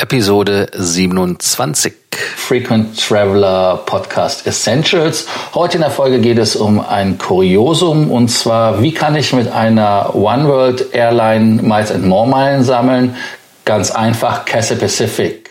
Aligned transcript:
Episode 0.00 0.68
27. 0.74 1.92
Frequent 2.36 2.96
Traveler 3.00 3.78
Podcast 3.84 4.46
Essentials. 4.46 5.26
Heute 5.54 5.78
in 5.78 5.80
der 5.80 5.90
Folge 5.90 6.20
geht 6.20 6.38
es 6.38 6.54
um 6.54 6.78
ein 6.78 7.18
Kuriosum 7.18 8.12
und 8.12 8.28
zwar, 8.28 8.80
wie 8.80 8.94
kann 8.94 9.16
ich 9.16 9.32
mit 9.32 9.50
einer 9.50 10.14
One 10.14 10.46
World 10.46 10.94
Airline 10.94 11.60
Miles 11.62 11.90
and 11.90 12.06
More 12.06 12.28
Meilen 12.28 12.62
sammeln? 12.62 13.16
Ganz 13.64 13.90
einfach, 13.90 14.44
Cathay 14.44 14.76
Pacific. 14.76 15.50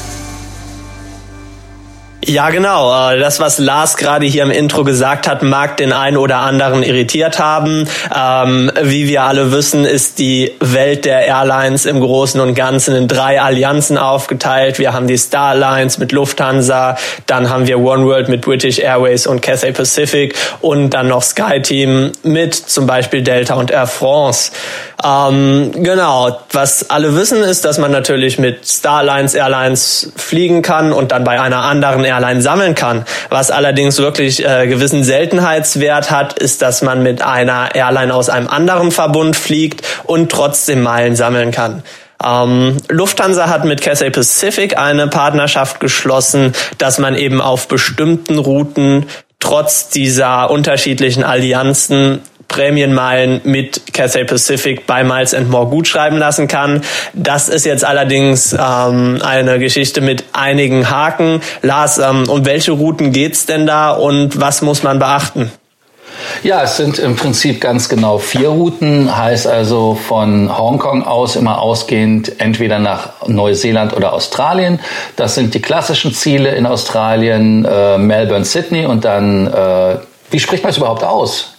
Ja, 2.23 2.51
genau. 2.51 3.11
Äh, 3.11 3.19
das, 3.19 3.39
was 3.39 3.57
Lars 3.57 3.97
gerade 3.97 4.27
hier 4.27 4.43
im 4.43 4.51
Intro 4.51 4.83
gesagt 4.83 5.27
hat, 5.27 5.41
mag 5.41 5.77
den 5.77 5.91
einen 5.91 6.17
oder 6.17 6.37
anderen 6.37 6.83
irritiert 6.83 7.39
haben. 7.39 7.87
Ähm, 8.15 8.71
wie 8.83 9.07
wir 9.07 9.23
alle 9.23 9.51
wissen, 9.51 9.85
ist 9.85 10.19
die 10.19 10.51
Welt 10.59 11.05
der 11.05 11.25
Airlines 11.25 11.87
im 11.87 11.99
Großen 11.99 12.39
und 12.39 12.53
Ganzen 12.53 12.95
in 12.95 13.07
drei 13.07 13.41
Allianzen 13.41 13.97
aufgeteilt. 13.97 14.77
Wir 14.77 14.93
haben 14.93 15.07
die 15.07 15.17
Star 15.17 15.49
Alliance 15.49 15.99
mit 15.99 16.11
Lufthansa, 16.11 16.95
dann 17.25 17.49
haben 17.49 17.65
wir 17.65 17.79
One 17.79 18.05
World 18.05 18.29
mit 18.29 18.41
British 18.41 18.77
Airways 18.77 19.25
und 19.25 19.41
Cathay 19.41 19.71
Pacific 19.71 20.35
und 20.61 20.91
dann 20.91 21.07
noch 21.07 21.23
SkyTeam 21.23 22.11
mit 22.21 22.53
zum 22.53 22.85
Beispiel 22.85 23.23
Delta 23.23 23.55
und 23.55 23.71
Air 23.71 23.87
France. 23.87 24.51
Ähm, 25.03 25.71
genau. 25.73 26.39
Was 26.51 26.89
alle 26.89 27.15
wissen, 27.15 27.41
ist, 27.41 27.65
dass 27.65 27.77
man 27.77 27.91
natürlich 27.91 28.37
mit 28.37 28.67
Star 28.67 28.99
Alliance 28.99 29.35
Airlines 29.35 30.11
fliegen 30.15 30.61
kann 30.61 30.93
und 30.93 31.11
dann 31.11 31.23
bei 31.23 31.41
einer 31.41 31.63
anderen 31.63 32.03
Airline 32.11 32.41
sammeln 32.41 32.75
kann. 32.75 33.05
Was 33.29 33.51
allerdings 33.51 33.97
wirklich 33.97 34.45
äh, 34.45 34.67
gewissen 34.67 35.03
Seltenheitswert 35.03 36.11
hat, 36.11 36.33
ist, 36.33 36.61
dass 36.61 36.81
man 36.81 37.03
mit 37.03 37.21
einer 37.21 37.73
Airline 37.73 38.13
aus 38.13 38.29
einem 38.29 38.47
anderen 38.47 38.91
Verbund 38.91 39.35
fliegt 39.35 39.81
und 40.03 40.31
trotzdem 40.31 40.81
Meilen 40.83 41.15
sammeln 41.15 41.51
kann. 41.51 41.83
Ähm, 42.23 42.77
Lufthansa 42.89 43.47
hat 43.47 43.65
mit 43.65 43.81
Cathay 43.81 44.11
Pacific 44.11 44.77
eine 44.77 45.07
Partnerschaft 45.07 45.79
geschlossen, 45.79 46.53
dass 46.77 46.99
man 46.99 47.15
eben 47.15 47.41
auf 47.41 47.67
bestimmten 47.67 48.37
Routen 48.37 49.05
trotz 49.39 49.89
dieser 49.89 50.51
unterschiedlichen 50.51 51.23
Allianzen 51.23 52.21
Prämienmeilen 52.51 53.39
mit 53.45 53.93
Cathay 53.93 54.25
Pacific 54.25 54.85
bei 54.85 55.05
Miles 55.05 55.33
and 55.33 55.49
More 55.49 55.67
gut 55.67 55.87
schreiben 55.87 56.17
lassen 56.17 56.49
kann. 56.49 56.81
Das 57.13 57.47
ist 57.47 57.65
jetzt 57.65 57.85
allerdings 57.85 58.53
ähm, 58.53 59.19
eine 59.23 59.57
Geschichte 59.57 60.01
mit 60.01 60.25
einigen 60.33 60.89
Haken. 60.89 61.41
Lars, 61.61 61.97
ähm, 61.97 62.27
um 62.27 62.45
welche 62.45 62.73
Routen 62.73 63.13
geht's 63.13 63.45
denn 63.45 63.65
da 63.65 63.91
und 63.91 64.41
was 64.41 64.61
muss 64.61 64.83
man 64.83 64.99
beachten? 64.99 65.49
Ja, 66.43 66.63
es 66.63 66.75
sind 66.75 66.99
im 66.99 67.15
Prinzip 67.15 67.61
ganz 67.61 67.87
genau 67.87 68.17
vier 68.17 68.49
Routen, 68.49 69.15
heißt 69.15 69.47
also 69.47 69.95
von 69.95 70.55
Hongkong 70.55 71.05
aus 71.05 71.37
immer 71.37 71.61
ausgehend 71.61 72.41
entweder 72.41 72.79
nach 72.79 73.27
Neuseeland 73.27 73.95
oder 73.95 74.11
Australien. 74.11 74.81
Das 75.15 75.35
sind 75.35 75.53
die 75.53 75.61
klassischen 75.61 76.13
Ziele 76.13 76.53
in 76.53 76.65
Australien, 76.65 77.63
äh, 77.63 77.97
Melbourne, 77.97 78.43
Sydney 78.43 78.85
und 78.85 79.05
dann, 79.05 79.47
äh, 79.47 79.97
wie 80.31 80.39
spricht 80.39 80.63
man 80.63 80.71
es 80.71 80.77
überhaupt 80.77 81.03
aus? 81.03 81.53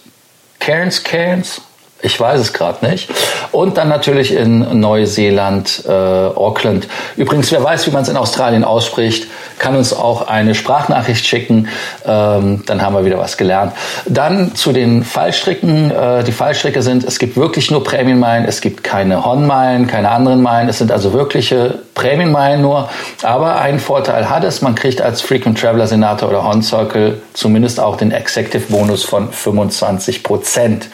Cairns, 0.63 1.03
Cairns, 1.03 1.61
ich 2.01 2.17
weiß 2.17 2.39
es 2.39 2.53
gerade 2.53 2.85
nicht. 2.89 3.09
Und 3.51 3.77
dann 3.77 3.89
natürlich 3.89 4.33
in 4.33 4.79
Neuseeland, 4.79 5.83
äh, 5.85 5.91
Auckland. 5.91 6.87
Übrigens, 7.17 7.51
wer 7.51 7.61
weiß, 7.61 7.85
wie 7.87 7.91
man 7.91 8.03
es 8.03 8.09
in 8.09 8.15
Australien 8.15 8.63
ausspricht, 8.63 9.27
kann 9.59 9.75
uns 9.75 9.93
auch 9.93 10.27
eine 10.27 10.55
Sprachnachricht 10.55 11.25
schicken. 11.25 11.67
Ähm, 12.05 12.63
dann 12.65 12.81
haben 12.81 12.95
wir 12.95 13.05
wieder 13.05 13.17
was 13.17 13.37
gelernt. 13.37 13.73
Dann 14.05 14.55
zu 14.55 14.71
den 14.71 15.03
Fallstricken. 15.03 15.91
Äh, 15.91 16.23
die 16.23 16.31
Fallstricke 16.31 16.81
sind, 16.81 17.03
es 17.03 17.19
gibt 17.19 17.37
wirklich 17.37 17.71
nur 17.71 17.83
Prämienmeilen, 17.83 18.45
es 18.45 18.61
gibt 18.61 18.83
keine 18.83 19.25
Hon-Meilen, 19.25 19.87
keine 19.87 20.09
anderen 20.09 20.41
Meilen. 20.41 20.69
Es 20.69 20.79
sind 20.79 20.91
also 20.91 21.13
wirkliche 21.13 21.79
Prämienmeilen 21.95 22.61
nur. 22.61 22.89
Aber 23.21 23.59
einen 23.59 23.79
Vorteil 23.79 24.29
hat 24.29 24.43
es, 24.43 24.61
man 24.61 24.75
kriegt 24.75 25.01
als 25.01 25.21
Frequent 25.21 25.59
Traveler 25.59 25.87
Senator 25.87 26.29
oder 26.29 26.43
Hon 26.43 26.61
Circle 26.61 27.21
zumindest 27.33 27.79
auch 27.79 27.97
den 27.97 28.11
Executive 28.11 28.71
Bonus 28.71 29.03
von 29.03 29.31
25 29.31 30.23
Prozent. 30.23 30.89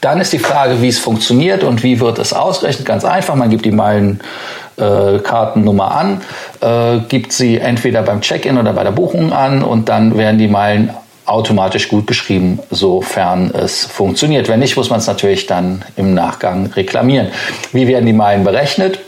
Dann 0.00 0.20
ist 0.20 0.32
die 0.32 0.38
Frage, 0.38 0.80
wie 0.82 0.88
es 0.88 0.98
funktioniert 0.98 1.62
und 1.64 1.82
wie 1.82 2.00
wird 2.00 2.18
es 2.18 2.32
ausgerechnet. 2.32 2.86
Ganz 2.86 3.04
einfach, 3.04 3.34
man 3.34 3.50
gibt 3.50 3.64
die 3.64 3.72
Meilenkartennummer 3.72 5.88
äh, 5.88 5.94
an, 5.94 6.20
äh, 6.60 6.98
gibt 7.08 7.32
sie 7.32 7.58
entweder 7.58 8.02
beim 8.02 8.20
Check-in 8.20 8.58
oder 8.58 8.72
bei 8.72 8.84
der 8.84 8.92
Buchung 8.92 9.32
an 9.32 9.62
und 9.62 9.88
dann 9.88 10.16
werden 10.16 10.38
die 10.38 10.48
Meilen 10.48 10.90
automatisch 11.26 11.88
gut 11.88 12.06
geschrieben, 12.06 12.60
sofern 12.70 13.50
es 13.52 13.84
funktioniert. 13.84 14.48
Wenn 14.48 14.60
nicht, 14.60 14.76
muss 14.76 14.90
man 14.90 15.00
es 15.00 15.06
natürlich 15.06 15.46
dann 15.46 15.84
im 15.96 16.14
Nachgang 16.14 16.66
reklamieren. 16.66 17.28
Wie 17.72 17.88
werden 17.88 18.06
die 18.06 18.12
Meilen 18.12 18.44
berechnet? 18.44 19.00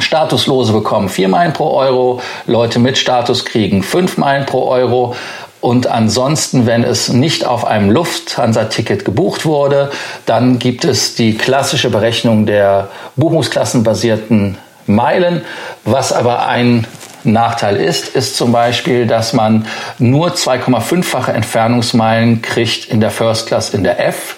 Statuslose 0.00 0.72
bekommen 0.72 1.08
vier 1.08 1.28
Meilen 1.28 1.52
pro 1.52 1.70
Euro, 1.70 2.20
Leute 2.46 2.80
mit 2.80 2.98
Status 2.98 3.44
kriegen 3.44 3.84
fünf 3.84 4.18
Meilen 4.18 4.44
pro 4.44 4.64
Euro. 4.66 5.14
Und 5.60 5.86
ansonsten, 5.86 6.66
wenn 6.66 6.84
es 6.84 7.08
nicht 7.08 7.46
auf 7.46 7.64
einem 7.64 7.90
Lufthansa-Ticket 7.90 9.04
gebucht 9.06 9.46
wurde, 9.46 9.90
dann 10.26 10.58
gibt 10.58 10.84
es 10.84 11.14
die 11.14 11.38
klassische 11.38 11.88
Berechnung 11.88 12.44
der 12.44 12.88
buchungsklassenbasierten 13.16 14.58
Meilen. 14.86 15.42
Was 15.84 16.12
aber 16.12 16.46
ein 16.46 16.86
Nachteil 17.24 17.76
ist, 17.76 18.08
ist 18.08 18.36
zum 18.36 18.52
Beispiel, 18.52 19.06
dass 19.06 19.32
man 19.32 19.66
nur 19.98 20.34
2,5-fache 20.34 21.32
Entfernungsmeilen 21.32 22.42
kriegt 22.42 22.86
in 22.90 23.00
der 23.00 23.10
First 23.10 23.46
Class 23.46 23.72
in 23.72 23.82
der 23.82 24.06
F. 24.06 24.36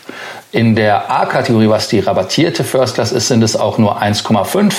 In 0.53 0.77
der 0.77 1.11
A-Kategorie, 1.11 1.69
was 1.69 1.89
die 1.89 2.01
rabattierte 2.01 2.65
First 2.65 2.95
Class 2.95 3.13
ist, 3.13 3.29
sind 3.29 3.43
es 3.43 3.57
auch 3.57 3.79
nur 3.79 4.01
1,5 4.01 4.73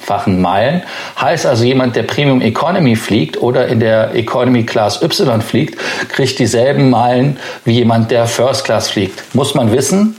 fachen 0.00 0.40
Meilen. 0.40 0.82
Heißt 1.20 1.46
also, 1.46 1.64
jemand, 1.64 1.94
der 1.94 2.02
Premium 2.02 2.40
Economy 2.40 2.96
fliegt 2.96 3.40
oder 3.40 3.68
in 3.68 3.80
der 3.80 4.14
Economy 4.14 4.64
Class 4.64 5.02
Y 5.02 5.40
fliegt, 5.42 5.78
kriegt 6.08 6.38
dieselben 6.38 6.90
Meilen 6.90 7.38
wie 7.64 7.72
jemand, 7.72 8.10
der 8.10 8.26
First 8.26 8.64
Class 8.64 8.88
fliegt. 8.88 9.34
Muss 9.34 9.54
man 9.54 9.72
wissen. 9.72 10.16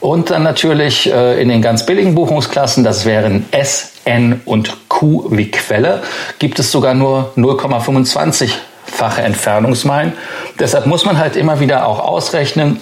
Und 0.00 0.30
dann 0.30 0.42
natürlich 0.42 1.12
äh, 1.12 1.40
in 1.40 1.48
den 1.48 1.62
ganz 1.62 1.86
billigen 1.86 2.14
Buchungsklassen, 2.14 2.84
das 2.84 3.04
wären 3.04 3.46
S, 3.50 3.92
N 4.04 4.40
und 4.44 4.88
Q 4.88 5.26
wie 5.30 5.50
Quelle, 5.50 6.02
gibt 6.38 6.58
es 6.58 6.72
sogar 6.72 6.94
nur 6.94 7.32
0,25-fache 7.36 9.20
Entfernungsmeilen. 9.20 10.12
Deshalb 10.58 10.86
muss 10.86 11.04
man 11.04 11.18
halt 11.18 11.36
immer 11.36 11.60
wieder 11.60 11.86
auch 11.86 12.00
ausrechnen, 12.00 12.80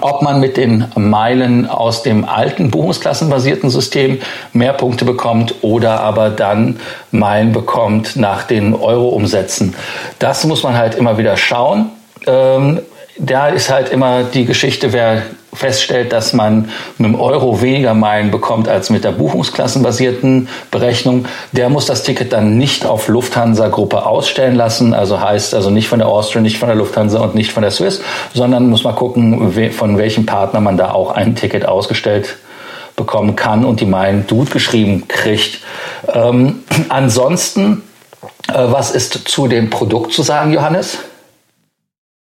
ob 0.00 0.22
man 0.22 0.40
mit 0.40 0.56
den 0.56 0.86
Meilen 0.96 1.68
aus 1.68 2.02
dem 2.02 2.24
alten 2.24 2.70
buchungsklassenbasierten 2.70 3.70
System 3.70 4.20
mehr 4.52 4.72
Punkte 4.72 5.04
bekommt 5.04 5.54
oder 5.62 6.00
aber 6.00 6.30
dann 6.30 6.80
Meilen 7.10 7.52
bekommt 7.52 8.16
nach 8.16 8.44
den 8.44 8.74
Euro-Umsätzen. 8.74 9.74
Das 10.18 10.44
muss 10.44 10.62
man 10.62 10.76
halt 10.76 10.94
immer 10.94 11.18
wieder 11.18 11.36
schauen. 11.36 11.90
Ähm, 12.26 12.80
da 13.18 13.48
ist 13.48 13.70
halt 13.70 13.90
immer 13.90 14.24
die 14.24 14.44
Geschichte, 14.44 14.92
wer 14.92 15.22
feststellt, 15.54 16.12
dass 16.12 16.32
man 16.32 16.70
mit 16.98 17.08
dem 17.08 17.20
Euro 17.20 17.62
weniger 17.62 17.94
Meilen 17.94 18.30
bekommt 18.30 18.68
als 18.68 18.90
mit 18.90 19.04
der 19.04 19.12
buchungsklassenbasierten 19.12 20.48
Berechnung, 20.70 21.26
der 21.52 21.68
muss 21.68 21.86
das 21.86 22.02
Ticket 22.02 22.32
dann 22.32 22.58
nicht 22.58 22.84
auf 22.84 23.08
Lufthansa-Gruppe 23.08 24.04
ausstellen 24.06 24.56
lassen. 24.56 24.94
Also 24.94 25.20
heißt 25.20 25.54
also 25.54 25.70
nicht 25.70 25.88
von 25.88 26.00
der 26.00 26.08
Austrian, 26.08 26.42
nicht 26.42 26.58
von 26.58 26.68
der 26.68 26.76
Lufthansa 26.76 27.20
und 27.20 27.34
nicht 27.34 27.52
von 27.52 27.62
der 27.62 27.70
Swiss, 27.70 28.02
sondern 28.34 28.68
muss 28.68 28.84
mal 28.84 28.92
gucken, 28.92 29.72
von 29.72 29.98
welchem 29.98 30.26
Partner 30.26 30.60
man 30.60 30.76
da 30.76 30.92
auch 30.92 31.12
ein 31.12 31.36
Ticket 31.36 31.66
ausgestellt 31.66 32.36
bekommen 32.96 33.36
kann 33.36 33.64
und 33.64 33.80
die 33.80 33.86
Meilen 33.86 34.26
gut 34.28 34.50
geschrieben 34.50 35.08
kriegt. 35.08 35.60
Ähm, 36.12 36.60
ansonsten, 36.88 37.82
äh, 38.48 38.52
was 38.54 38.90
ist 38.90 39.28
zu 39.28 39.48
dem 39.48 39.70
Produkt 39.70 40.12
zu 40.12 40.22
sagen, 40.22 40.52
Johannes? 40.52 40.98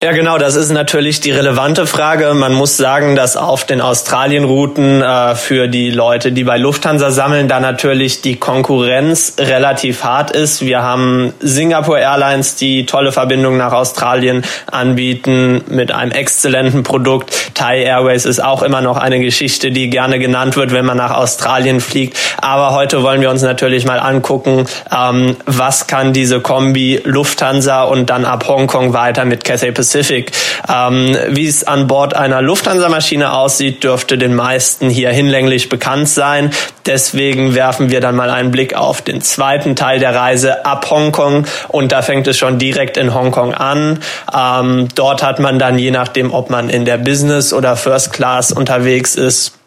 Ja, 0.03 0.13
genau, 0.13 0.39
das 0.39 0.55
ist 0.55 0.71
natürlich 0.71 1.21
die 1.21 1.31
relevante 1.31 1.87
Frage. 1.87 2.33
Man 2.33 2.55
muss 2.55 2.79
sagen, 2.79 3.17
dass 3.17 3.37
auf 3.37 3.67
den 3.67 3.83
Australien-Routen 3.83 5.03
äh, 5.03 5.35
für 5.35 5.69
die 5.69 5.91
Leute, 5.91 6.33
die 6.33 6.43
bei 6.43 6.57
Lufthansa 6.57 7.11
sammeln, 7.11 7.49
da 7.49 7.61
natürlich 7.61 8.23
die 8.23 8.37
Konkurrenz 8.37 9.35
relativ 9.39 10.03
hart 10.03 10.31
ist. 10.31 10.63
Wir 10.63 10.83
haben 10.83 11.35
Singapore 11.41 12.01
Airlines, 12.01 12.57
die 12.57 12.87
tolle 12.87 13.13
Verbindungen 13.13 13.59
nach 13.59 13.75
Australien 13.75 14.43
anbieten 14.73 15.65
mit 15.69 15.93
einem 15.93 16.13
exzellenten 16.13 16.83
Produkt. 16.83 17.53
Thai 17.53 17.83
Airways 17.83 18.25
ist 18.25 18.43
auch 18.43 18.63
immer 18.63 18.81
noch 18.81 18.97
eine 18.97 19.21
Geschichte, 19.21 19.71
die 19.71 19.91
gerne 19.91 20.19
genannt 20.19 20.57
wird, 20.57 20.73
wenn 20.73 20.87
man 20.87 20.97
nach 20.97 21.15
Australien 21.15 21.79
fliegt. 21.79 22.17
Aber 22.41 22.73
heute 22.73 23.03
wollen 23.03 23.21
wir 23.21 23.29
uns 23.29 23.43
natürlich 23.43 23.85
mal 23.85 24.01
angucken, 24.01 24.65
ähm, 24.91 25.37
was 25.45 25.89
kann 25.89 26.15
diese 26.15 26.41
Kombi 26.41 27.03
Lufthansa 27.05 27.83
und 27.83 28.09
dann 28.09 28.25
ab 28.25 28.49
Hongkong 28.49 28.95
weiter 28.95 29.27
mit 29.27 29.45
Cathay 29.45 29.73
Pacific 29.73 29.90
Pacific. 29.91 30.31
Ähm, 30.69 31.17
wie 31.31 31.49
es 31.49 31.65
an 31.65 31.89
Bord 31.89 32.15
einer 32.15 32.43
Lufthansa-Maschine 32.43 33.33
aussieht, 33.33 33.83
dürfte 33.83 34.19
den 34.19 34.35
meisten 34.35 34.89
hier 34.89 35.11
hinlänglich 35.11 35.69
bekannt 35.69 36.09
sein. 36.09 36.53
Deswegen 36.87 37.55
werfen 37.55 37.91
wir 37.91 38.01
dann 38.01 38.15
mal 38.15 38.31
einen 38.31 38.53
Blick 38.53 38.75
auf 38.75 39.03
den 39.03 39.21
zweiten 39.21 39.75
Teil 39.75 39.99
der 39.99 40.15
Reise 40.15 40.65
ab 40.65 40.89
Hongkong 40.91 41.47
und 41.69 41.91
da 41.91 42.03
fängt 42.03 42.29
es 42.29 42.39
schon 42.39 42.59
direkt 42.59 42.97
in 42.97 43.15
Hongkong 43.15 43.53
an. 43.53 43.99
Ähm, 44.33 44.89
dort 44.95 45.25
hat 45.25 45.41
man 45.41 45.59
dann 45.59 45.77
je 45.77 45.91
nachdem, 45.91 46.33
ob 46.33 46.51
man 46.51 46.71
in 46.71 46.85
der 46.85 46.97
Business 46.97 47.53
oder 47.53 47.77
First 47.77 48.13
Class 48.13 48.53
unterwegs 48.53 49.17
ist, 49.17 49.60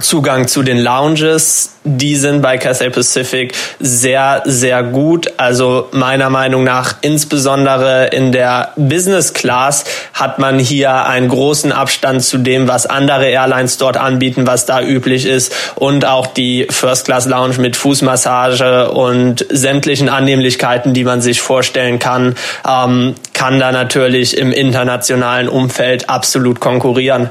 Zugang 0.00 0.48
zu 0.48 0.62
den 0.62 0.78
Lounges, 0.78 1.74
die 1.84 2.16
sind 2.16 2.40
bei 2.40 2.56
Cathay 2.56 2.88
Pacific 2.88 3.52
sehr, 3.78 4.42
sehr 4.46 4.82
gut. 4.82 5.30
Also 5.36 5.88
meiner 5.92 6.30
Meinung 6.30 6.64
nach, 6.64 6.94
insbesondere 7.02 8.06
in 8.06 8.32
der 8.32 8.72
Business 8.76 9.34
Class, 9.34 9.84
hat 10.14 10.38
man 10.38 10.58
hier 10.58 11.04
einen 11.04 11.28
großen 11.28 11.72
Abstand 11.72 12.24
zu 12.24 12.38
dem, 12.38 12.68
was 12.68 12.86
andere 12.86 13.26
Airlines 13.26 13.76
dort 13.76 13.98
anbieten, 13.98 14.46
was 14.46 14.64
da 14.64 14.80
üblich 14.80 15.26
ist. 15.26 15.54
Und 15.74 16.06
auch 16.06 16.26
die 16.26 16.66
First 16.70 17.04
Class 17.04 17.26
Lounge 17.26 17.58
mit 17.58 17.76
Fußmassage 17.76 18.90
und 18.92 19.44
sämtlichen 19.50 20.08
Annehmlichkeiten, 20.08 20.94
die 20.94 21.04
man 21.04 21.20
sich 21.20 21.42
vorstellen 21.42 21.98
kann, 21.98 22.34
ähm, 22.66 23.14
kann 23.34 23.58
da 23.58 23.72
natürlich 23.72 24.38
im 24.38 24.52
internationalen 24.52 25.50
Umfeld 25.50 26.08
absolut 26.08 26.60
konkurrieren. 26.60 27.28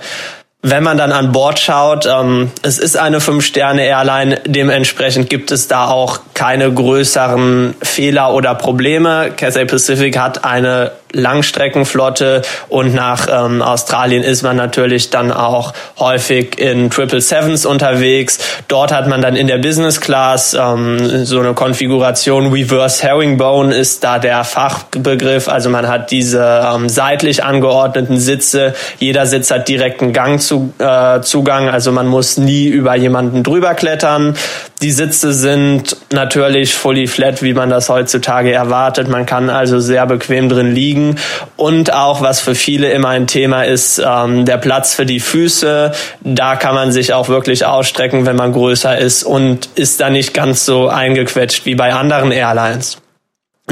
Wenn 0.63 0.83
man 0.83 0.97
dann 0.97 1.11
an 1.11 1.31
Bord 1.31 1.59
schaut, 1.59 2.05
ähm, 2.05 2.51
es 2.61 2.77
ist 2.77 2.95
eine 2.95 3.19
Fünf-Sterne-Airline, 3.19 4.41
dementsprechend 4.45 5.27
gibt 5.27 5.51
es 5.51 5.67
da 5.67 5.87
auch 5.87 6.19
keine 6.35 6.71
größeren 6.71 7.73
Fehler 7.81 8.33
oder 8.33 8.53
Probleme. 8.53 9.31
Cathay 9.35 9.65
Pacific 9.65 10.19
hat 10.19 10.45
eine 10.45 10.91
Langstreckenflotte 11.13 12.41
und 12.69 12.93
nach 12.93 13.27
ähm, 13.29 13.61
Australien 13.61 14.23
ist 14.23 14.43
man 14.43 14.55
natürlich 14.55 15.09
dann 15.09 15.31
auch 15.31 15.73
häufig 15.99 16.59
in 16.59 16.89
Triple 16.89 17.21
Sevens 17.21 17.65
unterwegs. 17.65 18.39
Dort 18.67 18.91
hat 18.91 19.07
man 19.07 19.21
dann 19.21 19.35
in 19.35 19.47
der 19.47 19.57
Business 19.57 20.01
Class 20.01 20.53
ähm, 20.53 21.25
so 21.25 21.39
eine 21.39 21.53
Konfiguration 21.53 22.51
Reverse 22.51 23.03
Herringbone 23.03 23.75
ist 23.75 24.03
da 24.03 24.19
der 24.19 24.43
Fachbegriff. 24.43 25.47
Also 25.47 25.69
man 25.69 25.87
hat 25.87 26.11
diese 26.11 26.41
ähm, 26.41 26.89
seitlich 26.89 27.43
angeordneten 27.43 28.19
Sitze. 28.19 28.73
Jeder 28.99 29.25
Sitz 29.25 29.51
hat 29.51 29.67
direkten 29.67 30.13
Gangzugang, 30.13 31.67
äh, 31.67 31.71
also 31.71 31.91
man 31.91 32.07
muss 32.07 32.37
nie 32.37 32.67
über 32.67 32.95
jemanden 32.95 33.43
drüber 33.43 33.73
klettern. 33.73 34.35
Die 34.81 34.91
Sitze 34.91 35.31
sind 35.31 35.95
natürlich 36.11 36.73
fully 36.73 37.05
flat, 37.05 37.43
wie 37.43 37.53
man 37.53 37.69
das 37.69 37.87
heutzutage 37.87 38.51
erwartet. 38.51 39.07
Man 39.09 39.27
kann 39.27 39.51
also 39.51 39.79
sehr 39.79 40.07
bequem 40.07 40.49
drin 40.49 40.73
liegen. 40.73 41.17
Und 41.55 41.93
auch, 41.93 42.21
was 42.21 42.41
für 42.41 42.55
viele 42.55 42.89
immer 42.91 43.09
ein 43.09 43.27
Thema 43.27 43.61
ist, 43.61 44.01
ähm, 44.03 44.45
der 44.45 44.57
Platz 44.57 44.95
für 44.95 45.05
die 45.05 45.19
Füße. 45.19 45.91
Da 46.21 46.55
kann 46.55 46.73
man 46.73 46.91
sich 46.91 47.13
auch 47.13 47.29
wirklich 47.29 47.63
ausstrecken, 47.63 48.25
wenn 48.25 48.35
man 48.35 48.53
größer 48.53 48.97
ist 48.97 49.23
und 49.23 49.69
ist 49.75 50.01
da 50.01 50.09
nicht 50.09 50.33
ganz 50.33 50.65
so 50.65 50.87
eingequetscht 50.87 51.67
wie 51.67 51.75
bei 51.75 51.93
anderen 51.93 52.31
Airlines. 52.31 52.97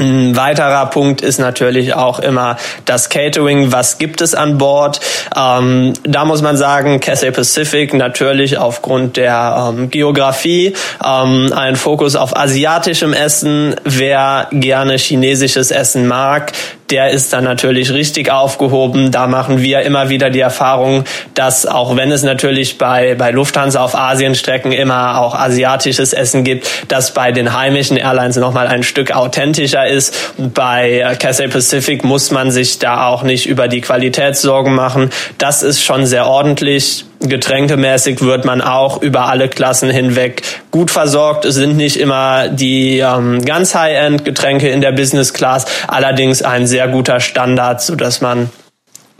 Ein 0.00 0.34
weiterer 0.34 0.86
Punkt 0.86 1.20
ist 1.20 1.38
natürlich 1.38 1.92
auch 1.92 2.20
immer 2.20 2.56
das 2.86 3.10
Catering. 3.10 3.70
Was 3.70 3.98
gibt 3.98 4.22
es 4.22 4.34
an 4.34 4.56
Bord? 4.56 4.98
Ähm, 5.36 5.92
da 6.04 6.24
muss 6.24 6.40
man 6.40 6.56
sagen, 6.56 7.00
Cathay 7.00 7.30
Pacific 7.32 7.92
natürlich 7.92 8.56
aufgrund 8.56 9.18
der 9.18 9.74
ähm, 9.76 9.90
Geografie 9.90 10.74
ähm, 11.04 11.52
ein 11.54 11.76
Fokus 11.76 12.16
auf 12.16 12.34
asiatischem 12.34 13.12
Essen. 13.12 13.76
Wer 13.84 14.48
gerne 14.52 14.96
chinesisches 14.96 15.70
Essen 15.70 16.08
mag, 16.08 16.52
der 16.90 17.10
ist 17.10 17.32
dann 17.32 17.44
natürlich 17.44 17.92
richtig 17.92 18.30
aufgehoben. 18.30 19.10
Da 19.10 19.26
machen 19.26 19.62
wir 19.62 19.82
immer 19.82 20.08
wieder 20.08 20.30
die 20.30 20.40
Erfahrung, 20.40 21.04
dass 21.34 21.66
auch 21.66 21.96
wenn 21.96 22.10
es 22.10 22.22
natürlich 22.22 22.78
bei, 22.78 23.14
bei 23.14 23.30
Lufthansa 23.30 23.82
auf 23.82 23.94
Asienstrecken 23.94 24.72
immer 24.72 25.20
auch 25.20 25.34
asiatisches 25.34 26.12
Essen 26.12 26.42
gibt, 26.42 26.68
dass 26.88 27.14
bei 27.14 27.32
den 27.32 27.56
heimischen 27.56 27.96
Airlines 27.96 28.36
nochmal 28.36 28.66
ein 28.66 28.82
Stück 28.82 29.12
authentischer 29.12 29.86
ist. 29.90 30.34
Bei 30.38 31.16
Cathay 31.18 31.48
Pacific 31.48 32.04
muss 32.04 32.30
man 32.30 32.50
sich 32.50 32.78
da 32.78 33.06
auch 33.06 33.22
nicht 33.22 33.46
über 33.46 33.68
die 33.68 33.80
Qualität 33.80 34.36
Sorgen 34.36 34.74
machen. 34.74 35.10
Das 35.38 35.62
ist 35.62 35.82
schon 35.82 36.06
sehr 36.06 36.26
ordentlich. 36.26 37.04
Getränkemäßig 37.20 38.22
wird 38.22 38.46
man 38.46 38.62
auch 38.62 39.02
über 39.02 39.26
alle 39.26 39.48
Klassen 39.48 39.90
hinweg 39.90 40.42
gut 40.70 40.90
versorgt. 40.90 41.44
Es 41.44 41.56
sind 41.56 41.76
nicht 41.76 41.98
immer 41.98 42.48
die 42.48 43.00
ähm, 43.00 43.44
ganz 43.44 43.74
High-End-Getränke 43.74 44.70
in 44.70 44.80
der 44.80 44.92
Business 44.92 45.34
Class, 45.34 45.66
allerdings 45.86 46.42
ein 46.42 46.66
sehr 46.66 46.88
guter 46.88 47.20
Standard, 47.20 47.82
so 47.82 47.94
dass 47.94 48.22
man 48.22 48.48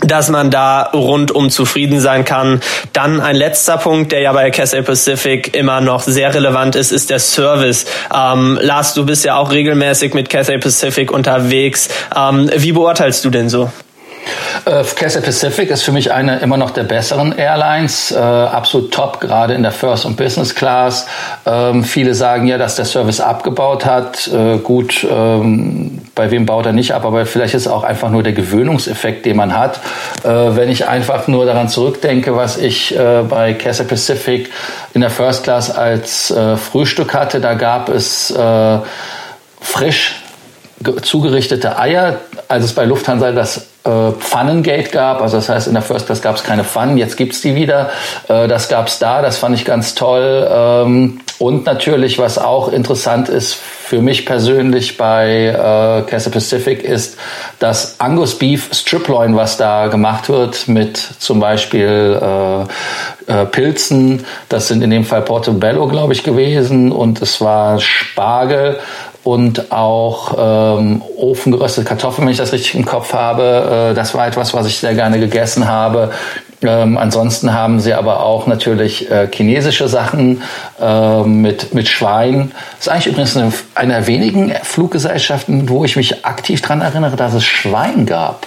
dass 0.02 0.28
man 0.28 0.50
da 0.50 0.82
rundum 0.92 1.50
zufrieden 1.50 2.00
sein 2.00 2.24
kann. 2.24 2.60
Dann 2.92 3.20
ein 3.20 3.36
letzter 3.36 3.76
Punkt, 3.76 4.12
der 4.12 4.20
ja 4.20 4.32
bei 4.32 4.50
Cathay 4.50 4.82
Pacific 4.82 5.54
immer 5.54 5.80
noch 5.80 6.02
sehr 6.02 6.34
relevant 6.34 6.76
ist, 6.76 6.92
ist 6.92 7.10
der 7.10 7.18
Service. 7.18 7.86
Ähm, 8.14 8.58
Lars, 8.60 8.94
du 8.94 9.04
bist 9.04 9.24
ja 9.24 9.36
auch 9.36 9.50
regelmäßig 9.50 10.14
mit 10.14 10.28
Cathay 10.28 10.58
Pacific 10.58 11.10
unterwegs. 11.10 11.88
Ähm, 12.16 12.50
wie 12.56 12.72
beurteilst 12.72 13.24
du 13.24 13.30
denn 13.30 13.48
so? 13.48 13.70
Äh, 14.64 14.84
Cathay 14.94 15.20
Pacific 15.20 15.70
ist 15.70 15.82
für 15.82 15.92
mich 15.92 16.12
eine 16.12 16.38
immer 16.40 16.56
noch 16.56 16.70
der 16.70 16.82
besseren 16.84 17.36
Airlines, 17.36 18.12
äh, 18.12 18.18
absolut 18.18 18.92
top, 18.92 19.20
gerade 19.20 19.54
in 19.54 19.62
der 19.62 19.72
First 19.72 20.04
und 20.04 20.16
Business 20.16 20.54
Class. 20.54 21.06
Ähm, 21.46 21.84
viele 21.84 22.14
sagen 22.14 22.46
ja, 22.46 22.58
dass 22.58 22.76
der 22.76 22.84
Service 22.84 23.20
abgebaut 23.20 23.84
hat. 23.86 24.28
Äh, 24.28 24.58
gut, 24.58 25.06
ähm, 25.10 26.00
bei 26.14 26.30
wem 26.30 26.46
baut 26.46 26.66
er 26.66 26.72
nicht 26.72 26.92
ab, 26.92 27.04
aber 27.04 27.26
vielleicht 27.26 27.54
ist 27.54 27.68
auch 27.68 27.84
einfach 27.84 28.10
nur 28.10 28.22
der 28.22 28.32
Gewöhnungseffekt, 28.32 29.24
den 29.26 29.36
man 29.36 29.56
hat. 29.56 29.80
Äh, 30.22 30.28
wenn 30.28 30.70
ich 30.70 30.86
einfach 30.86 31.26
nur 31.28 31.46
daran 31.46 31.68
zurückdenke, 31.68 32.36
was 32.36 32.58
ich 32.58 32.96
äh, 32.96 33.22
bei 33.28 33.54
Cathay 33.54 33.84
Pacific 33.84 34.50
in 34.94 35.00
der 35.00 35.10
First 35.10 35.44
Class 35.44 35.70
als 35.70 36.30
äh, 36.30 36.56
Frühstück 36.56 37.14
hatte, 37.14 37.40
da 37.40 37.54
gab 37.54 37.88
es 37.88 38.34
frisch 39.60 40.14
zugerichtete 41.02 41.78
Eier, 41.78 42.20
als 42.50 42.64
es 42.64 42.72
bei 42.74 42.84
Lufthansa 42.84 43.30
das 43.30 43.68
äh, 43.84 44.10
Pfannengate 44.18 44.90
gab. 44.90 45.22
Also 45.22 45.36
das 45.36 45.48
heißt, 45.48 45.68
in 45.68 45.74
der 45.74 45.82
First 45.82 46.06
Class 46.06 46.20
gab 46.20 46.34
es 46.34 46.42
keine 46.42 46.64
Pfannen, 46.64 46.98
jetzt 46.98 47.16
gibt's 47.16 47.40
die 47.40 47.54
wieder. 47.54 47.90
Äh, 48.28 48.48
das 48.48 48.68
gab's 48.68 48.98
da, 48.98 49.22
das 49.22 49.38
fand 49.38 49.54
ich 49.54 49.64
ganz 49.64 49.94
toll. 49.94 50.48
Ähm, 50.52 51.20
und 51.38 51.64
natürlich, 51.64 52.18
was 52.18 52.38
auch 52.38 52.72
interessant 52.72 53.28
ist 53.28 53.54
für 53.54 54.02
mich 54.02 54.26
persönlich 54.26 54.96
bei 54.98 55.46
äh, 55.46 56.10
Castle 56.10 56.32
Pacific, 56.32 56.82
ist 56.82 57.16
das 57.60 58.00
Angus 58.00 58.36
Beef 58.36 58.68
Striploin, 58.72 59.36
was 59.36 59.56
da 59.56 59.86
gemacht 59.86 60.28
wird 60.28 60.66
mit 60.66 60.98
zum 60.98 61.40
Beispiel 61.40 62.20
äh, 62.20 62.62
äh, 63.32 63.46
Pilzen. 63.46 64.26
Das 64.48 64.68
sind 64.68 64.82
in 64.82 64.90
dem 64.90 65.04
Fall 65.04 65.22
Portobello, 65.22 65.86
glaube 65.88 66.12
ich, 66.12 66.24
gewesen. 66.24 66.90
Und 66.92 67.22
es 67.22 67.40
war 67.40 67.80
Spargel 67.80 68.80
und 69.24 69.70
auch 69.70 70.78
ähm, 70.78 71.02
ofengeröstete 71.16 71.86
Kartoffeln, 71.86 72.26
wenn 72.26 72.32
ich 72.32 72.38
das 72.38 72.52
richtig 72.52 72.74
im 72.74 72.84
Kopf 72.84 73.12
habe. 73.12 73.90
Äh, 73.90 73.94
das 73.94 74.14
war 74.14 74.26
etwas, 74.26 74.54
was 74.54 74.66
ich 74.66 74.78
sehr 74.78 74.94
gerne 74.94 75.18
gegessen 75.18 75.68
habe. 75.68 76.10
Ähm, 76.62 76.98
ansonsten 76.98 77.54
haben 77.54 77.80
sie 77.80 77.94
aber 77.94 78.22
auch 78.22 78.46
natürlich 78.46 79.10
äh, 79.10 79.28
chinesische 79.32 79.88
Sachen 79.88 80.42
äh, 80.80 81.22
mit, 81.22 81.74
mit 81.74 81.88
Schwein. 81.88 82.52
Das 82.76 82.86
ist 82.86 82.88
eigentlich 82.88 83.06
übrigens 83.06 83.36
eine, 83.36 83.52
eine 83.74 83.92
der 83.94 84.06
wenigen 84.06 84.52
Fluggesellschaften, 84.62 85.68
wo 85.68 85.84
ich 85.84 85.96
mich 85.96 86.24
aktiv 86.24 86.60
daran 86.60 86.82
erinnere, 86.82 87.16
dass 87.16 87.34
es 87.34 87.44
Schwein 87.44 88.06
gab 88.06 88.46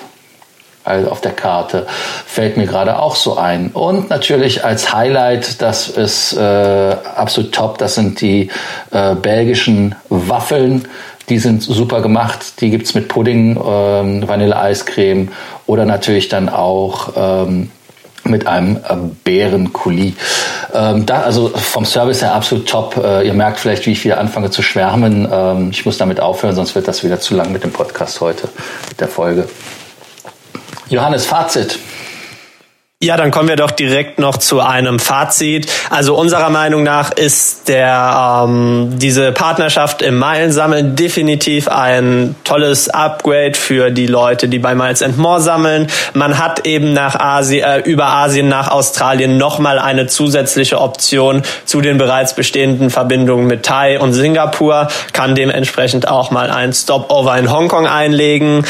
auf 0.85 1.21
der 1.21 1.31
Karte, 1.31 1.87
fällt 2.25 2.57
mir 2.57 2.65
gerade 2.65 2.99
auch 2.99 3.15
so 3.15 3.37
ein. 3.37 3.69
Und 3.71 4.09
natürlich 4.09 4.65
als 4.65 4.93
Highlight, 4.93 5.61
das 5.61 5.87
ist 5.87 6.33
äh, 6.33 6.95
absolut 7.15 7.53
top, 7.53 7.77
das 7.77 7.95
sind 7.95 8.21
die 8.21 8.49
äh, 8.91 9.15
belgischen 9.15 9.95
Waffeln. 10.09 10.87
Die 11.29 11.39
sind 11.39 11.63
super 11.63 12.01
gemacht. 12.01 12.59
Die 12.59 12.69
gibt's 12.69 12.95
mit 12.95 13.07
Pudding, 13.07 13.57
ähm, 13.65 14.27
Vanille-Eiscreme 14.27 15.29
oder 15.65 15.85
natürlich 15.85 16.27
dann 16.27 16.49
auch 16.49 17.13
ähm, 17.15 17.71
mit 18.25 18.47
einem 18.47 18.77
äh, 18.77 18.95
Bärenkuli. 19.23 20.15
Ähm, 20.73 21.05
da, 21.05 21.21
also 21.21 21.49
vom 21.49 21.85
Service 21.85 22.21
her 22.21 22.33
absolut 22.33 22.67
top. 22.67 22.97
Äh, 22.97 23.27
ihr 23.27 23.33
merkt 23.33 23.59
vielleicht, 23.59 23.85
wie 23.85 23.91
ich 23.91 24.03
wieder 24.03 24.19
anfange 24.19 24.49
zu 24.49 24.61
schwärmen. 24.61 25.27
Ähm, 25.31 25.69
ich 25.71 25.85
muss 25.85 25.97
damit 25.97 26.19
aufhören, 26.19 26.55
sonst 26.55 26.75
wird 26.75 26.87
das 26.87 27.03
wieder 27.03 27.19
zu 27.19 27.35
lang 27.35 27.51
mit 27.51 27.63
dem 27.63 27.71
Podcast 27.71 28.21
heute, 28.21 28.49
mit 28.89 28.99
der 28.99 29.07
Folge. 29.07 29.47
Johannes, 30.89 31.25
Fazit. 31.25 31.79
Ja, 33.03 33.17
dann 33.17 33.31
kommen 33.31 33.49
wir 33.49 33.57
doch 33.57 33.71
direkt 33.71 34.17
noch 34.17 34.37
zu 34.37 34.61
einem 34.61 34.97
Fazit. 34.97 35.69
Also 35.89 36.15
unserer 36.15 36.49
Meinung 36.49 36.83
nach 36.83 37.11
ist 37.11 37.67
der 37.67 38.45
ähm, 38.47 38.91
diese 38.93 39.33
Partnerschaft 39.33 40.01
im 40.01 40.17
Meilensammeln 40.17 40.95
definitiv 40.95 41.67
ein 41.67 42.33
tolles 42.45 42.87
Upgrade 42.87 43.55
für 43.55 43.91
die 43.91 44.07
Leute, 44.07 44.47
die 44.47 44.57
bei 44.57 44.73
Miles 44.73 45.01
and 45.03 45.17
More 45.17 45.41
sammeln. 45.41 45.87
Man 46.13 46.37
hat 46.37 46.65
eben 46.65 46.93
nach 46.93 47.19
Asien, 47.19 47.65
äh, 47.65 47.79
über 47.79 48.05
Asien 48.05 48.47
nach 48.47 48.71
Australien 48.71 49.37
nochmal 49.37 49.79
eine 49.79 50.07
zusätzliche 50.07 50.79
Option 50.79 51.41
zu 51.65 51.81
den 51.81 51.97
bereits 51.97 52.35
bestehenden 52.35 52.89
Verbindungen 52.89 53.47
mit 53.47 53.65
Thai 53.65 53.99
und 53.99 54.13
Singapur, 54.13 54.87
kann 55.11 55.35
dementsprechend 55.35 56.07
auch 56.07 56.31
mal 56.31 56.49
ein 56.49 56.71
Stopover 56.71 57.37
in 57.37 57.51
Hongkong 57.51 57.85
einlegen. 57.85 58.63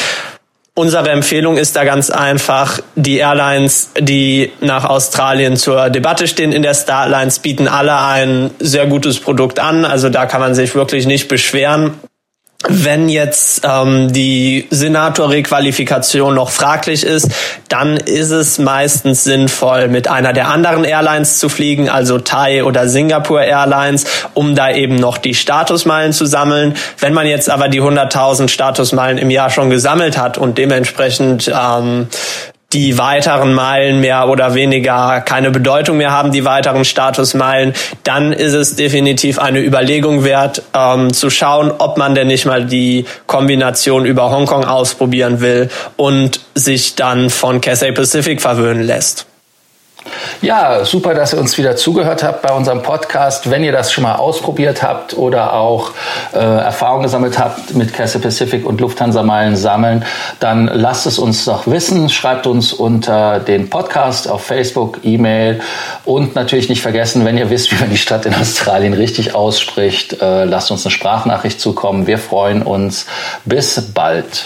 Unsere 0.75 1.11
Empfehlung 1.11 1.57
ist 1.57 1.75
da 1.75 1.83
ganz 1.83 2.09
einfach, 2.09 2.79
die 2.95 3.17
Airlines, 3.17 3.91
die 3.99 4.51
nach 4.59 4.85
Australien 4.85 5.55
zur 5.55 5.91
Debatte 5.91 6.27
stehen 6.27 6.51
in 6.51 6.63
der 6.63 6.73
Starlines, 6.73 7.37
bieten 7.37 7.67
alle 7.67 7.95
ein 7.95 8.49
sehr 8.57 8.87
gutes 8.87 9.19
Produkt 9.19 9.59
an. 9.59 9.85
Also 9.85 10.09
da 10.09 10.25
kann 10.25 10.41
man 10.41 10.55
sich 10.55 10.73
wirklich 10.73 11.05
nicht 11.05 11.27
beschweren 11.27 11.93
wenn 12.69 13.09
jetzt 13.09 13.61
ähm, 13.65 14.13
die 14.13 14.67
Senator-Requalifikation 14.69 16.33
noch 16.33 16.49
fraglich 16.49 17.03
ist, 17.03 17.29
dann 17.67 17.97
ist 17.97 18.31
es 18.31 18.57
meistens 18.57 19.23
sinnvoll, 19.23 19.89
mit 19.89 20.07
einer 20.07 20.31
der 20.31 20.47
anderen 20.47 20.85
Airlines 20.85 21.39
zu 21.39 21.49
fliegen, 21.49 21.89
also 21.89 22.19
Thai 22.19 22.63
oder 22.63 22.87
Singapore 22.87 23.45
Airlines, 23.45 24.05
um 24.33 24.55
da 24.55 24.71
eben 24.71 24.95
noch 24.95 25.17
die 25.17 25.33
Statusmeilen 25.33 26.13
zu 26.13 26.25
sammeln. 26.25 26.75
Wenn 26.99 27.13
man 27.13 27.27
jetzt 27.27 27.49
aber 27.49 27.67
die 27.67 27.81
100.000 27.81 28.47
Statusmeilen 28.47 29.17
im 29.17 29.29
Jahr 29.29 29.49
schon 29.49 29.69
gesammelt 29.69 30.17
hat 30.17 30.37
und 30.37 30.57
dementsprechend 30.57 31.51
ähm, 31.53 32.07
die 32.73 32.97
weiteren 32.97 33.53
Meilen 33.53 34.01
mehr 34.01 34.27
oder 34.29 34.55
weniger 34.55 35.21
keine 35.21 35.51
Bedeutung 35.51 35.97
mehr 35.97 36.11
haben, 36.11 36.31
die 36.31 36.45
weiteren 36.45 36.85
Statusmeilen, 36.85 37.73
dann 38.03 38.33
ist 38.33 38.53
es 38.53 38.75
definitiv 38.75 39.39
eine 39.39 39.59
Überlegung 39.59 40.23
wert, 40.23 40.63
ähm, 40.73 41.13
zu 41.13 41.29
schauen, 41.29 41.71
ob 41.77 41.97
man 41.97 42.15
denn 42.15 42.27
nicht 42.27 42.45
mal 42.45 42.65
die 42.65 43.05
Kombination 43.27 44.05
über 44.05 44.31
Hongkong 44.31 44.65
ausprobieren 44.65 45.41
will 45.41 45.69
und 45.97 46.39
sich 46.55 46.95
dann 46.95 47.29
von 47.29 47.61
Cathay 47.61 47.91
Pacific 47.91 48.41
verwöhnen 48.41 48.83
lässt. 48.83 49.27
Ja, 50.41 50.83
super, 50.83 51.13
dass 51.13 51.33
ihr 51.33 51.39
uns 51.39 51.57
wieder 51.57 51.75
zugehört 51.75 52.23
habt 52.23 52.41
bei 52.41 52.53
unserem 52.53 52.81
Podcast. 52.81 53.49
Wenn 53.49 53.63
ihr 53.63 53.71
das 53.71 53.93
schon 53.93 54.03
mal 54.03 54.15
ausprobiert 54.15 54.83
habt 54.83 55.17
oder 55.17 55.53
auch 55.53 55.91
äh, 56.33 56.37
Erfahrung 56.37 57.03
gesammelt 57.03 57.39
habt 57.39 57.73
mit 57.75 57.93
Cathay 57.93 58.19
Pacific 58.19 58.65
und 58.65 58.81
Lufthansa 58.81 59.23
Meilen 59.23 59.55
sammeln, 59.55 60.03
dann 60.39 60.67
lasst 60.67 61.05
es 61.05 61.17
uns 61.19 61.45
doch 61.45 61.67
wissen. 61.67 62.09
Schreibt 62.09 62.45
uns 62.45 62.73
unter 62.73 63.39
den 63.39 63.69
Podcast 63.69 64.29
auf 64.29 64.43
Facebook, 64.43 64.99
E-Mail 65.03 65.61
und 66.03 66.35
natürlich 66.35 66.67
nicht 66.67 66.81
vergessen, 66.81 67.23
wenn 67.23 67.37
ihr 67.37 67.49
wisst, 67.49 67.71
wie 67.71 67.79
man 67.79 67.89
die 67.89 67.97
Stadt 67.97 68.25
in 68.25 68.33
Australien 68.35 68.93
richtig 68.93 69.35
ausspricht, 69.35 70.21
äh, 70.21 70.43
lasst 70.43 70.71
uns 70.71 70.85
eine 70.85 70.91
Sprachnachricht 70.91 71.61
zukommen. 71.61 72.07
Wir 72.07 72.17
freuen 72.17 72.63
uns. 72.63 73.05
Bis 73.45 73.93
bald. 73.93 74.45